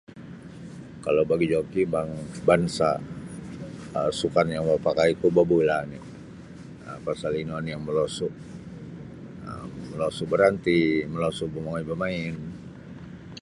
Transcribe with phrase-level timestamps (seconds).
[1.05, 2.09] Kalau bagi joki bang
[2.47, 2.91] bansa
[3.99, 5.99] um sukan yang mapakaiku babula' oni
[6.89, 8.37] um pasal ino oni' yang molosu'
[9.89, 10.79] molosu baranti
[11.13, 12.35] molosu' mongoi bamain.